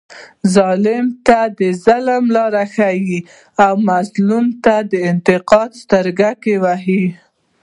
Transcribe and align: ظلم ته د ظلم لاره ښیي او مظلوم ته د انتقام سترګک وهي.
ظلم 0.53 1.05
ته 1.27 1.39
د 1.59 1.59
ظلم 1.85 2.23
لاره 2.35 2.63
ښیي 2.73 3.19
او 3.65 3.73
مظلوم 3.89 4.45
ته 4.63 4.75
د 4.91 4.93
انتقام 5.11 5.69
سترګک 5.81 6.39
وهي. 6.63 7.05